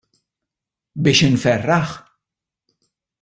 [1.07, 1.93] Biex inferraħ?